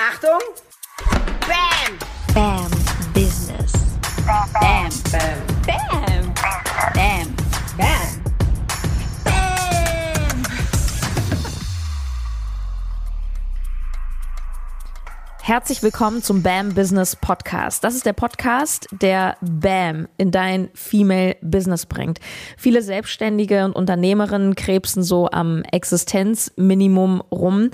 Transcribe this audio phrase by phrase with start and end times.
[0.00, 0.38] Achtung!
[1.40, 1.98] Bam!
[2.32, 2.70] Bam
[3.12, 3.72] Business.
[4.24, 4.48] Bam!
[4.52, 4.88] Bam!
[5.66, 6.34] Bam.
[6.94, 7.34] Bam.
[7.76, 7.98] Bam!
[15.42, 17.82] Herzlich willkommen zum BAM Business Podcast.
[17.82, 22.20] Das ist der Podcast, der BAM in dein Female Business bringt.
[22.56, 27.70] Viele Selbstständige und Unternehmerinnen krebsen so am Existenzminimum rum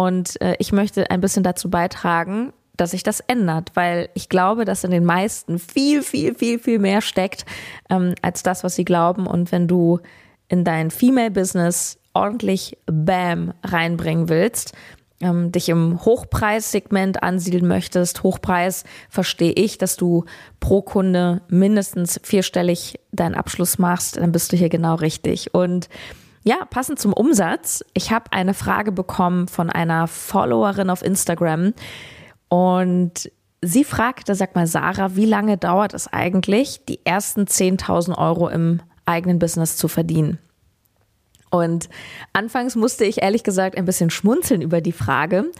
[0.00, 4.64] und äh, ich möchte ein bisschen dazu beitragen, dass sich das ändert, weil ich glaube,
[4.64, 7.44] dass in den meisten viel, viel, viel, viel mehr steckt
[7.90, 9.26] ähm, als das, was sie glauben.
[9.26, 10.00] Und wenn du
[10.48, 14.72] in dein Female Business ordentlich BAM reinbringen willst,
[15.20, 20.24] ähm, dich im Hochpreissegment ansiedeln möchtest, Hochpreis verstehe ich, dass du
[20.60, 25.52] pro Kunde mindestens vierstellig deinen Abschluss machst, dann bist du hier genau richtig.
[25.52, 25.90] Und
[26.42, 31.74] ja, passend zum Umsatz, ich habe eine Frage bekommen von einer Followerin auf Instagram
[32.48, 33.30] und
[33.62, 38.80] sie fragte, sag mal Sarah, wie lange dauert es eigentlich, die ersten 10.000 Euro im
[39.04, 40.38] eigenen Business zu verdienen?
[41.50, 41.88] Und
[42.32, 45.50] anfangs musste ich ehrlich gesagt ein bisschen schmunzeln über die Frage.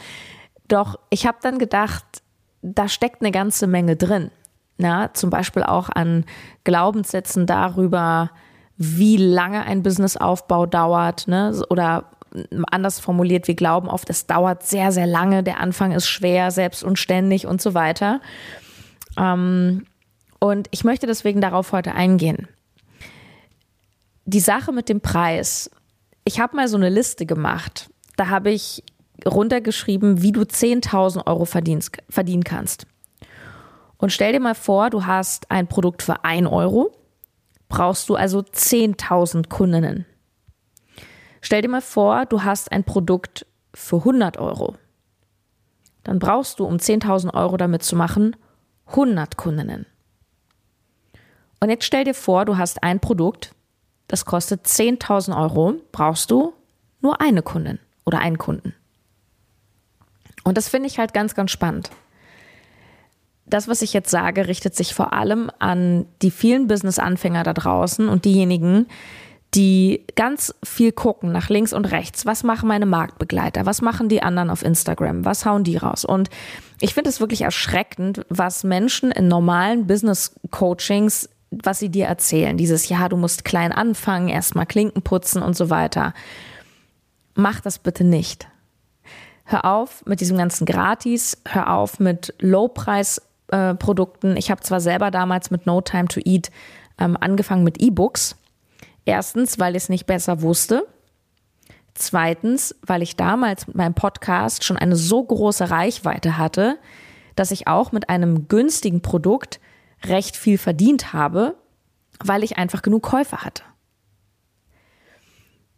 [0.68, 2.04] Doch ich habe dann gedacht,
[2.62, 4.30] da steckt eine ganze Menge drin.
[4.78, 6.24] Ja, zum Beispiel auch an
[6.64, 8.30] Glaubenssätzen darüber,
[8.82, 11.62] wie lange ein Businessaufbau dauert, ne?
[11.70, 12.06] Oder
[12.70, 16.82] anders formuliert, wir glauben oft, es dauert sehr, sehr lange, der Anfang ist schwer, selbst
[16.82, 18.20] und ständig und so weiter.
[19.16, 19.86] Ähm,
[20.38, 22.48] und ich möchte deswegen darauf heute eingehen.
[24.24, 25.70] Die Sache mit dem Preis
[26.24, 27.90] ich habe mal so eine Liste gemacht.
[28.16, 28.84] Da habe ich
[29.26, 32.86] runtergeschrieben, wie du 10.000 Euro verdienst, verdienen kannst.
[33.98, 36.92] Und stell dir mal vor, du hast ein Produkt für 1 Euro,
[37.70, 40.04] brauchst du also 10.000 Kundinnen.
[41.40, 44.74] Stell dir mal vor, du hast ein Produkt für 100 Euro.
[46.02, 48.36] Dann brauchst du, um 10.000 Euro damit zu machen,
[48.88, 49.86] 100 Kundinnen.
[51.60, 53.54] Und jetzt stell dir vor, du hast ein Produkt,
[54.08, 56.52] das kostet 10.000 Euro, brauchst du
[57.00, 58.74] nur eine Kundin oder einen Kunden.
[60.42, 61.90] Und das finde ich halt ganz, ganz spannend.
[63.50, 68.08] Das, was ich jetzt sage, richtet sich vor allem an die vielen Business-Anfänger da draußen
[68.08, 68.86] und diejenigen,
[69.54, 72.24] die ganz viel gucken nach links und rechts.
[72.24, 73.66] Was machen meine Marktbegleiter?
[73.66, 75.24] Was machen die anderen auf Instagram?
[75.24, 76.04] Was hauen die raus?
[76.04, 76.30] Und
[76.80, 82.56] ich finde es wirklich erschreckend, was Menschen in normalen Business-Coachings was sie dir erzählen.
[82.56, 86.14] Dieses, ja, du musst klein anfangen, erstmal Klinken putzen und so weiter.
[87.34, 88.48] Mach das bitte nicht.
[89.44, 92.34] Hör auf mit diesem ganzen Gratis, hör auf mit
[93.50, 94.36] Low-Preis-Produkten.
[94.36, 96.50] ich habe zwar selber damals mit No Time to Eat
[96.98, 98.36] ähm, angefangen mit E-Books.
[99.04, 100.86] Erstens, weil ich es nicht besser wusste.
[101.94, 106.78] Zweitens, weil ich damals mit meinem Podcast schon eine so große Reichweite hatte,
[107.36, 109.60] dass ich auch mit einem günstigen Produkt
[110.04, 111.56] recht viel verdient habe,
[112.22, 113.62] weil ich einfach genug Käufer hatte.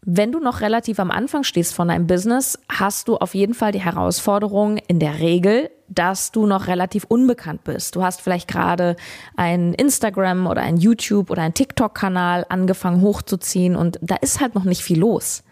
[0.04, 3.70] Wenn du noch relativ am Anfang stehst von deinem Business, hast du auf jeden Fall
[3.70, 7.94] die Herausforderung in der Regel, dass du noch relativ unbekannt bist.
[7.94, 8.96] Du hast vielleicht gerade
[9.36, 14.64] ein Instagram oder ein YouTube oder ein TikTok-Kanal angefangen hochzuziehen und da ist halt noch
[14.64, 15.44] nicht viel los.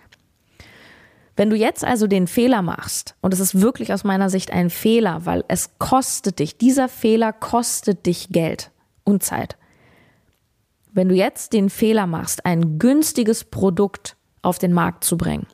[1.36, 4.68] Wenn du jetzt also den Fehler machst, und es ist wirklich aus meiner Sicht ein
[4.68, 8.72] Fehler, weil es kostet dich, dieser Fehler kostet dich Geld
[9.04, 9.56] und Zeit.
[10.92, 15.46] Wenn du jetzt den Fehler machst, ein günstiges Produkt auf den Markt zu bringen,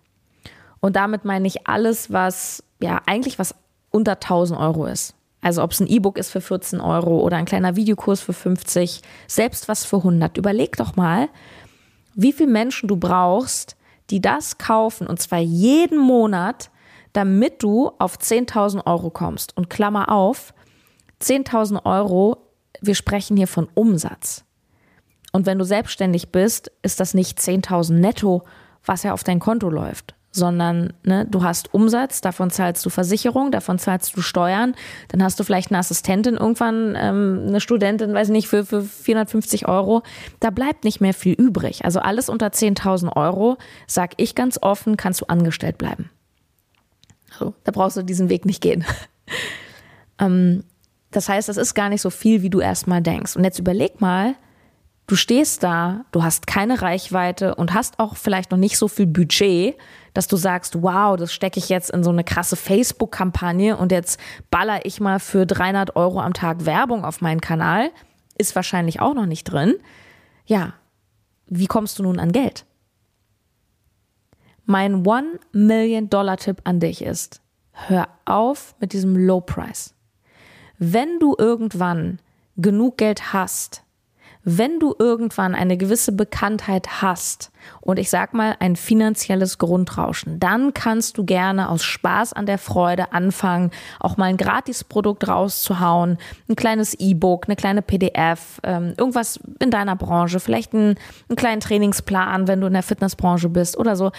[0.81, 3.55] und damit meine ich alles, was, ja, eigentlich was
[3.91, 5.15] unter 1000 Euro ist.
[5.41, 9.03] Also ob es ein E-Book ist für 14 Euro oder ein kleiner Videokurs für 50,
[9.27, 10.37] selbst was für 100.
[10.37, 11.29] Überleg doch mal,
[12.15, 13.77] wie viele Menschen du brauchst,
[14.11, 16.71] die das kaufen und zwar jeden Monat,
[17.13, 19.57] damit du auf 10.000 Euro kommst.
[19.57, 20.55] Und Klammer auf,
[21.21, 22.47] 10.000 Euro,
[22.81, 24.45] wir sprechen hier von Umsatz.
[25.33, 28.45] Und wenn du selbstständig bist, ist das nicht 10.000 netto,
[28.87, 33.51] was ja auf dein Konto läuft, sondern ne, du hast Umsatz, davon zahlst du Versicherung,
[33.51, 34.75] davon zahlst du Steuern,
[35.09, 39.66] dann hast du vielleicht eine Assistentin irgendwann, ähm, eine Studentin, weiß nicht, für, für 450
[39.66, 40.03] Euro.
[40.41, 41.84] Da bleibt nicht mehr viel übrig.
[41.84, 43.57] Also alles unter 10.000 Euro,
[43.87, 46.10] sag ich ganz offen, kannst du angestellt bleiben.
[47.39, 48.84] So, da brauchst du diesen Weg nicht gehen.
[50.19, 50.65] ähm,
[51.10, 53.37] das heißt, es ist gar nicht so viel, wie du erstmal denkst.
[53.37, 54.34] Und jetzt überleg mal,
[55.07, 59.07] Du stehst da, du hast keine Reichweite und hast auch vielleicht noch nicht so viel
[59.07, 59.77] Budget,
[60.15, 64.19] dass du sagst, wow, das stecke ich jetzt in so eine krasse Facebook-Kampagne und jetzt
[64.51, 67.91] baller ich mal für 300 Euro am Tag Werbung auf meinen Kanal.
[68.37, 69.75] Ist wahrscheinlich auch noch nicht drin.
[70.45, 70.75] Ja,
[71.47, 72.67] wie kommst du nun an Geld?
[74.65, 79.95] Mein One Million Dollar Tipp an dich ist, hör auf mit diesem Low Price.
[80.79, 82.19] Wenn du irgendwann
[82.57, 83.85] genug Geld hast,
[84.48, 87.51] wenn du irgendwann eine gewisse Bekanntheit hast
[87.81, 92.59] und ich sag mal ein finanzielles Grundrauschen, dann kannst du gerne aus Spaß an der
[92.59, 99.41] Freude anfangen, auch mal ein Gratisprodukt rauszuhauen, ein kleines E-Book, eine kleine PDF, ähm, irgendwas
[99.59, 100.95] in deiner Branche, vielleicht einen,
[101.28, 104.13] einen kleinen Trainingsplan, wenn du in der Fitnessbranche bist oder so,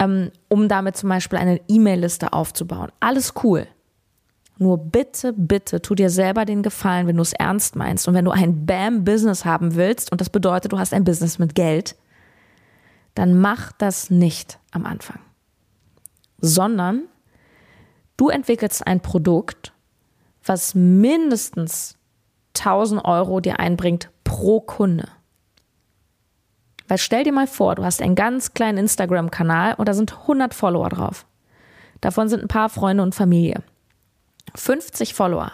[0.00, 2.90] ähm, um damit zum Beispiel eine E-Mail-Liste aufzubauen.
[2.98, 3.68] Alles cool.
[4.60, 8.26] Nur bitte, bitte, tu dir selber den Gefallen, wenn du es ernst meinst und wenn
[8.26, 11.96] du ein Bam-Business haben willst und das bedeutet, du hast ein Business mit Geld,
[13.14, 15.18] dann mach das nicht am Anfang,
[16.42, 17.04] sondern
[18.18, 19.72] du entwickelst ein Produkt,
[20.44, 21.96] was mindestens
[22.58, 25.08] 1000 Euro dir einbringt pro Kunde.
[26.86, 30.52] Weil stell dir mal vor, du hast einen ganz kleinen Instagram-Kanal und da sind 100
[30.52, 31.24] Follower drauf.
[32.02, 33.62] Davon sind ein paar Freunde und Familie.
[34.54, 35.52] 50 Follower.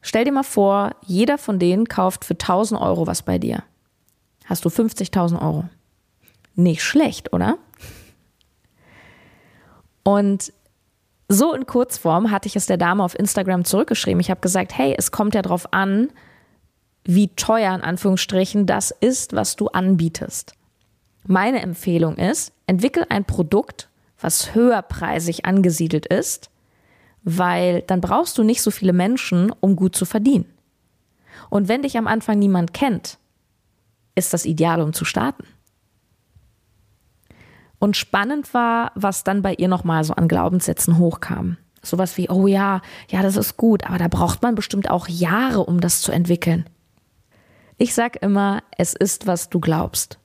[0.00, 3.64] Stell dir mal vor, jeder von denen kauft für 1000 Euro was bei dir.
[4.44, 5.68] Hast du 50.000 Euro.
[6.54, 7.58] Nicht schlecht, oder?
[10.04, 10.52] Und
[11.28, 14.20] so in Kurzform hatte ich es der Dame auf Instagram zurückgeschrieben.
[14.20, 16.10] Ich habe gesagt, hey, es kommt ja darauf an,
[17.02, 20.52] wie teuer in Anführungsstrichen das ist, was du anbietest.
[21.26, 23.88] Meine Empfehlung ist, entwickel ein Produkt,
[24.20, 26.50] was höherpreisig angesiedelt ist,
[27.26, 30.46] weil dann brauchst du nicht so viele Menschen, um gut zu verdienen.
[31.50, 33.18] Und wenn dich am Anfang niemand kennt,
[34.14, 35.44] ist das ideal, um zu starten.
[37.80, 41.56] Und spannend war, was dann bei ihr nochmal so an Glaubenssätzen hochkam.
[41.82, 42.80] Sowas wie, oh ja,
[43.10, 46.70] ja, das ist gut, aber da braucht man bestimmt auch Jahre, um das zu entwickeln.
[47.76, 50.20] Ich sag immer, es ist, was du glaubst.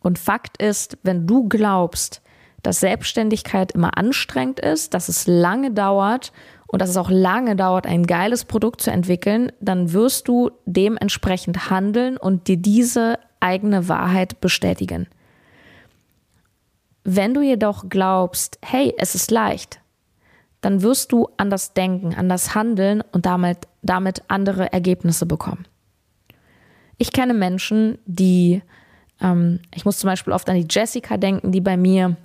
[0.00, 2.22] Und Fakt ist, wenn du glaubst,
[2.62, 6.32] dass Selbstständigkeit immer anstrengend ist, dass es lange dauert
[6.66, 11.70] und dass es auch lange dauert, ein geiles Produkt zu entwickeln, dann wirst du dementsprechend
[11.70, 15.08] handeln und dir diese eigene Wahrheit bestätigen.
[17.02, 19.80] Wenn du jedoch glaubst, hey, es ist leicht,
[20.60, 25.66] dann wirst du anders denken, anders handeln und damit, damit andere Ergebnisse bekommen.
[26.98, 28.62] Ich kenne Menschen, die,
[29.22, 32.16] ähm, ich muss zum Beispiel oft an die Jessica denken, die bei mir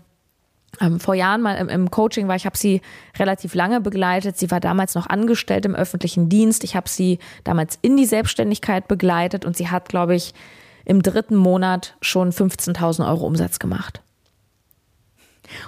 [0.81, 2.35] ähm, vor Jahren mal im, im Coaching war.
[2.35, 2.81] Ich habe sie
[3.17, 4.37] relativ lange begleitet.
[4.37, 6.63] Sie war damals noch angestellt im öffentlichen Dienst.
[6.63, 10.33] Ich habe sie damals in die Selbstständigkeit begleitet und sie hat, glaube ich,
[10.85, 14.01] im dritten Monat schon 15.000 Euro Umsatz gemacht.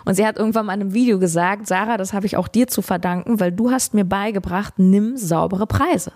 [0.06, 2.68] Und sie hat irgendwann mal in einem Video gesagt, Sarah, das habe ich auch dir
[2.68, 6.12] zu verdanken, weil du hast mir beigebracht, nimm saubere Preise.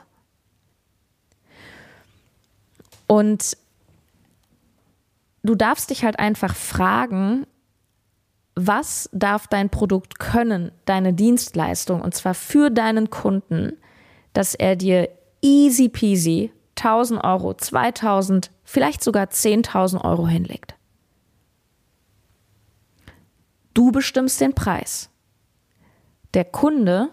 [3.07, 3.57] Und
[5.43, 7.45] du darfst dich halt einfach fragen,
[8.55, 13.77] was darf dein Produkt können, deine Dienstleistung, und zwar für deinen Kunden,
[14.33, 15.09] dass er dir
[15.41, 20.75] easy peasy 1000 Euro, 2000, vielleicht sogar 10.000 Euro hinlegt.
[23.73, 25.09] Du bestimmst den Preis.
[26.33, 27.09] Der Kunde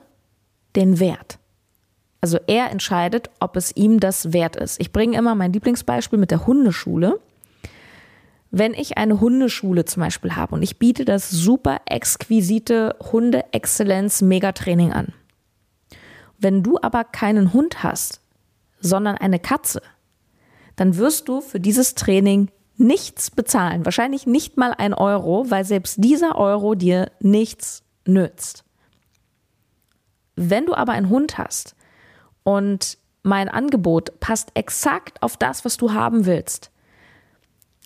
[0.75, 1.39] den Wert.
[2.21, 4.81] Also er entscheidet, ob es ihm das wert ist.
[4.81, 7.21] Ich bringe immer mein Lieblingsbeispiel mit der Hundeschule.
[8.51, 15.13] Wenn ich eine Hundeschule zum Beispiel habe und ich biete das super exquisite Hunde-Exzellenz-Megatraining an.
[16.39, 18.21] Wenn du aber keinen Hund hast,
[18.81, 19.83] sondern eine Katze,
[20.77, 23.85] dann wirst du für dieses Training nichts bezahlen.
[23.85, 28.65] Wahrscheinlich nicht mal ein Euro, weil selbst dieser Euro dir nichts nützt.
[30.37, 31.75] Wenn du aber einen Hund hast
[32.45, 36.71] und mein Angebot passt exakt auf das, was du haben willst,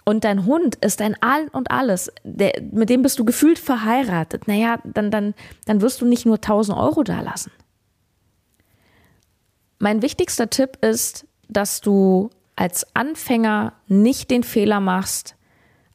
[0.05, 4.49] und dein Hund ist dein All und alles, der, mit dem bist du gefühlt verheiratet,
[4.49, 5.35] naja, dann, dann,
[5.67, 7.53] dann wirst du nicht nur 1000 Euro da lassen.
[9.79, 15.37] Mein wichtigster Tipp ist, dass du als Anfänger nicht den Fehler machst,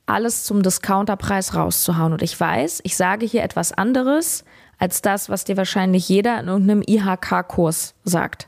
[0.06, 2.14] alles zum Discounterpreis rauszuhauen.
[2.14, 4.44] Und ich weiß, ich sage hier etwas anderes
[4.78, 8.48] als das, was dir wahrscheinlich jeder in irgendeinem IHK-Kurs sagt.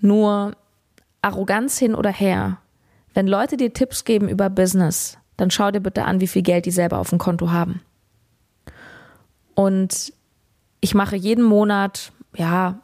[0.00, 0.56] Nur
[1.22, 2.58] Arroganz hin oder her,
[3.14, 6.66] wenn Leute dir Tipps geben über Business, dann schau dir bitte an, wie viel Geld
[6.66, 7.82] die selber auf dem Konto haben.
[9.54, 10.12] Und
[10.80, 12.80] ich mache jeden Monat, ja,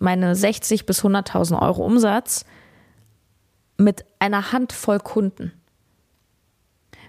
[0.00, 2.44] meine 60 bis 100.000 Euro Umsatz
[3.78, 5.52] mit einer Handvoll Kunden,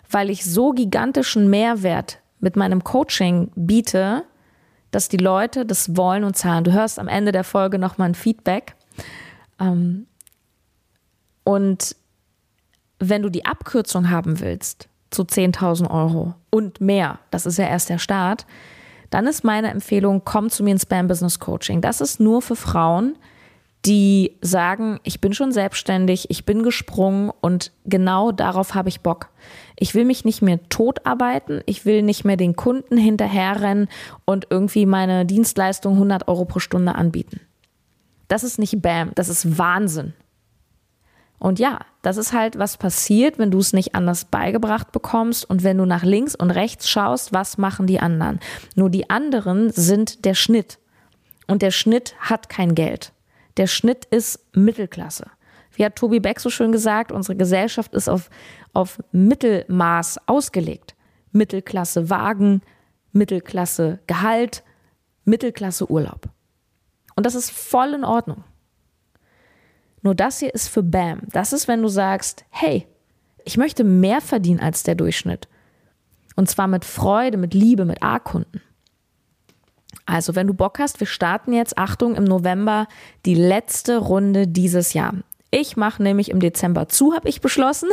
[0.09, 4.23] weil ich so gigantischen Mehrwert mit meinem Coaching biete,
[4.91, 6.63] dass die Leute das wollen und zahlen.
[6.63, 8.75] Du hörst am Ende der Folge nochmal ein Feedback.
[9.59, 10.07] Ähm,
[11.43, 11.95] und
[12.99, 17.89] wenn du die Abkürzung haben willst zu 10.000 Euro und mehr, das ist ja erst
[17.89, 18.45] der Start,
[19.09, 21.81] dann ist meine Empfehlung, komm zu mir ins Spam Business Coaching.
[21.81, 23.15] Das ist nur für Frauen,
[23.85, 29.29] die sagen, ich bin schon selbstständig, ich bin gesprungen und genau darauf habe ich Bock.
[29.77, 33.87] Ich will mich nicht mehr totarbeiten, ich will nicht mehr den Kunden hinterherrennen
[34.25, 37.39] und irgendwie meine Dienstleistung 100 Euro pro Stunde anbieten.
[38.27, 40.13] Das ist nicht Bam, das ist Wahnsinn.
[41.39, 45.63] Und ja, das ist halt, was passiert, wenn du es nicht anders beigebracht bekommst und
[45.63, 48.39] wenn du nach links und rechts schaust, was machen die anderen.
[48.75, 50.79] Nur die anderen sind der Schnitt.
[51.45, 53.13] Und der Schnitt hat kein Geld.
[53.57, 55.27] Der Schnitt ist Mittelklasse.
[55.73, 58.29] Wie hat Tobi Beck so schön gesagt, unsere Gesellschaft ist auf,
[58.73, 60.95] auf Mittelmaß ausgelegt.
[61.31, 62.61] Mittelklasse Wagen,
[63.11, 64.63] Mittelklasse Gehalt,
[65.23, 66.29] Mittelklasse Urlaub.
[67.15, 68.43] Und das ist voll in Ordnung.
[70.01, 71.21] Nur das hier ist für BAM.
[71.31, 72.87] Das ist, wenn du sagst, hey,
[73.43, 75.47] ich möchte mehr verdienen als der Durchschnitt.
[76.35, 78.61] Und zwar mit Freude, mit Liebe, mit A-Kunden.
[80.05, 82.87] Also, wenn du Bock hast, wir starten jetzt, Achtung, im November
[83.25, 85.13] die letzte Runde dieses Jahr.
[85.51, 87.89] Ich mache nämlich im Dezember zu, habe ich beschlossen.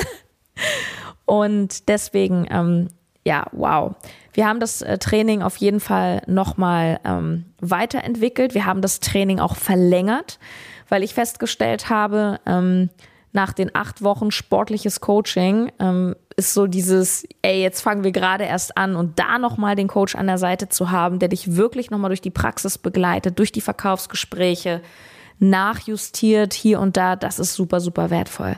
[1.25, 2.89] Und deswegen, ähm,
[3.25, 3.95] ja, wow.
[4.33, 8.55] Wir haben das äh, Training auf jeden Fall nochmal ähm, weiterentwickelt.
[8.55, 10.39] Wir haben das Training auch verlängert,
[10.89, 12.91] weil ich festgestellt habe, ähm,
[13.33, 18.45] nach den acht Wochen sportliches Coaching ähm, ist so dieses, ey, jetzt fangen wir gerade
[18.45, 21.91] erst an und da nochmal den Coach an der Seite zu haben, der dich wirklich
[21.91, 24.83] nochmal durch die Praxis begleitet, durch die Verkaufsgespräche,
[25.41, 28.57] nachjustiert hier und da, das ist super, super wertvoll.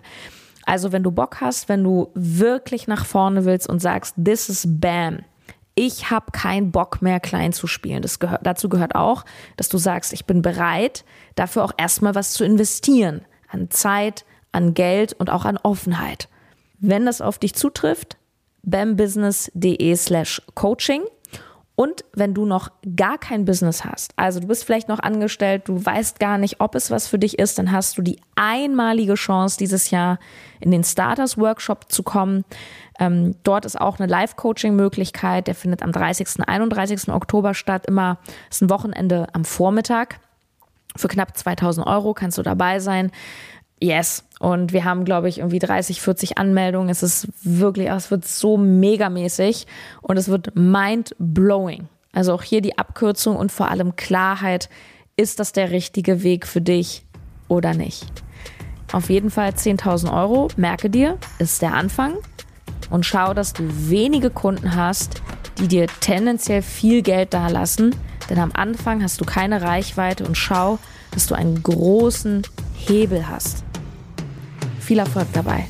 [0.67, 4.67] Also wenn du Bock hast, wenn du wirklich nach vorne willst und sagst, this is
[4.69, 5.21] BAM,
[5.79, 8.03] ich habe keinen Bock mehr klein zu spielen.
[8.03, 9.25] Das gehört, dazu gehört auch,
[9.57, 11.05] dass du sagst, ich bin bereit,
[11.35, 13.25] dafür auch erstmal was zu investieren.
[13.49, 16.29] An Zeit, an Geld und auch an Offenheit.
[16.79, 18.17] Wenn das auf dich zutrifft,
[18.63, 21.03] bambusiness.de slash coaching.
[21.77, 25.85] Und wenn du noch gar kein Business hast, also du bist vielleicht noch angestellt, du
[25.85, 29.59] weißt gar nicht, ob es was für dich ist, dann hast du die einmalige Chance,
[29.59, 30.19] dieses Jahr
[30.59, 32.47] in den Starters Workshop zu kommen.
[32.99, 36.39] Ähm, dort ist auch eine Live-Coaching-Möglichkeit, der findet am 30.
[36.39, 37.11] und 31.
[37.11, 37.85] Oktober statt.
[37.87, 38.19] Immer
[38.51, 40.19] ist ein Wochenende am Vormittag.
[40.97, 43.13] Für knapp 2000 Euro kannst du dabei sein.
[43.81, 44.25] Yes.
[44.39, 46.89] Und wir haben, glaube ich, irgendwie 30, 40 Anmeldungen.
[46.89, 49.67] Es ist wirklich, es wird so megamäßig
[50.03, 51.89] und es wird mind-blowing.
[52.13, 54.71] Also auch hier die Abkürzung und vor allem Klarheit.
[55.17, 57.05] Ist das der richtige Weg für dich
[57.49, 58.23] oder nicht?
[58.93, 62.15] Auf jeden Fall 10.000 Euro, merke dir, ist der Anfang.
[62.89, 65.23] Und schau, dass du wenige Kunden hast,
[65.59, 67.95] die dir tendenziell viel Geld dalassen.
[68.31, 70.79] Denn am Anfang hast du keine Reichweite und schau,
[71.11, 72.43] dass du einen großen
[72.75, 73.66] Hebel hast.
[74.87, 75.67] Viel Erfolg dabei.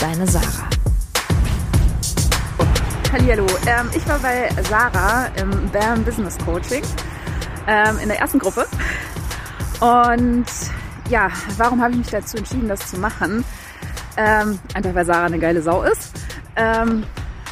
[0.00, 0.70] Deine Sarah.
[3.12, 6.82] Hallo, ähm, ich war bei Sarah im BAM Business Coaching
[7.66, 8.66] ähm, in der ersten Gruppe.
[9.80, 10.46] Und
[11.10, 11.28] ja,
[11.58, 13.44] warum habe ich mich dazu entschieden, das zu machen?
[14.16, 16.12] Ähm, einfach weil Sarah eine geile Sau ist.
[16.56, 17.04] Ähm,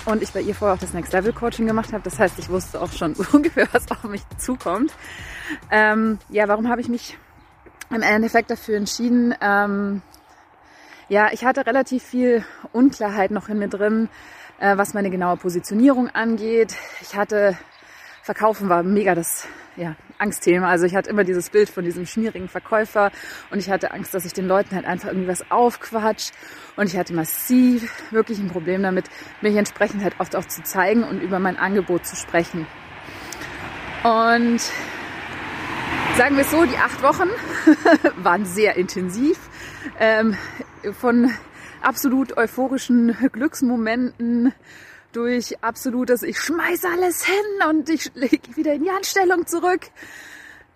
[0.07, 2.05] und ich bei ihr vorher auch das Next Level Coaching gemacht habe.
[2.05, 4.95] Das heißt, ich wusste auch schon ungefähr, was auf mich zukommt.
[5.71, 7.19] Ähm, ja, warum habe ich mich
[7.91, 9.35] im Endeffekt dafür entschieden?
[9.43, 10.01] Ähm,
[11.09, 14.09] ja, ich hatte relativ viel Unklarheit noch in mir drin,
[14.59, 16.75] äh, was meine genaue Positionierung angeht.
[17.01, 17.57] Ich hatte,
[18.23, 19.47] Verkaufen war mega das
[19.77, 20.69] ja, Angstthema.
[20.69, 23.13] Also ich hatte immer dieses Bild von diesem schmierigen Verkäufer
[23.51, 26.33] und ich hatte Angst, dass ich den Leuten halt einfach irgendwie was aufquatsch.
[26.77, 29.07] Und ich hatte massiv wirklich ein Problem damit,
[29.43, 32.67] mich entsprechend halt oft auch zu zeigen und über mein Angebot zu sprechen.
[34.03, 34.61] Und
[36.17, 37.29] sagen wir es so, die acht Wochen
[38.23, 39.39] waren sehr intensiv.
[39.99, 40.37] Ähm,
[40.93, 41.31] von
[41.83, 44.53] absolut euphorischen Glücksmomenten
[45.13, 49.91] durch absolutes, ich schmeiß alles hin und ich lege wieder in die Anstellung zurück.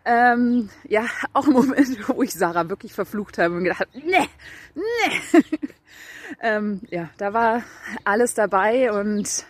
[0.05, 4.29] Ähm, ja, auch im Moment, wo ich Sarah wirklich verflucht habe und gedacht nee,
[4.75, 5.43] nee.
[6.41, 7.63] ähm, ja, da war
[8.05, 9.45] alles dabei und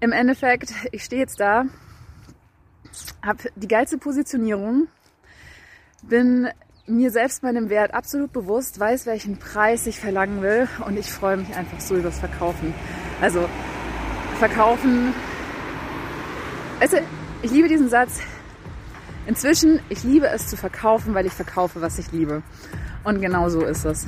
[0.00, 1.66] im Endeffekt, ich stehe jetzt da,
[3.24, 4.88] habe die geilste Positionierung,
[6.02, 6.48] bin
[6.88, 11.36] mir selbst meinem Wert absolut bewusst, weiß, welchen Preis ich verlangen will und ich freue
[11.36, 12.74] mich einfach so übers Verkaufen.
[13.20, 13.48] Also
[14.38, 15.12] Verkaufen.
[16.78, 16.98] Also,
[17.42, 18.20] ich liebe diesen Satz.
[19.26, 22.42] Inzwischen, ich liebe es zu verkaufen, weil ich verkaufe, was ich liebe.
[23.02, 24.06] Und genau so ist es.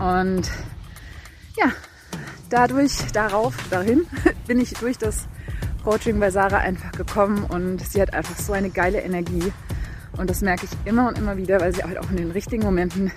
[0.00, 0.50] Und
[1.56, 1.70] ja,
[2.48, 4.06] dadurch, darauf, dahin
[4.46, 5.28] bin ich durch das
[5.84, 9.52] Coaching bei Sarah einfach gekommen und sie hat einfach so eine geile Energie
[10.20, 12.62] und das merke ich immer und immer wieder, weil sie halt auch in den richtigen
[12.62, 13.10] Momenten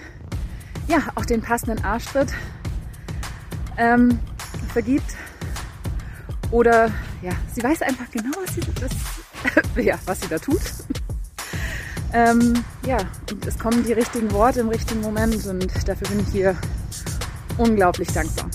[0.88, 2.34] ja auch den passenden Arschtritt
[3.78, 4.20] ähm,
[4.72, 5.16] vergibt.
[6.50, 6.92] Oder
[7.22, 10.62] ja, sie weiß einfach genau, was sie, was, ja, was sie da tut.
[12.14, 12.54] ähm,
[12.86, 12.98] ja,
[13.30, 16.56] und es kommen die richtigen Worte im richtigen Moment und dafür bin ich hier
[17.58, 18.50] unglaublich dankbar.